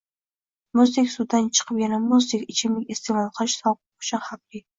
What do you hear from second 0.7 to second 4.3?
muzdek suvdan chiqib yana muzdek ichimlik iste’mol qilish sog‘liq uchun